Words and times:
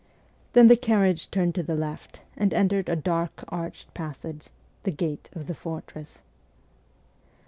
Then 0.53 0.67
the 0.67 0.75
carriage 0.75 1.29
turned 1.29 1.53
to 1.53 1.61
the 1.61 1.75
left 1.75 2.21
and 2.35 2.55
entered 2.55 2.89
a 2.89 2.95
dark 2.95 3.43
arched 3.49 3.93
passage, 3.93 4.47
the 4.81 4.89
gate 4.89 5.29
of 5.33 5.45
the 5.45 5.53
fortress. 5.53 6.23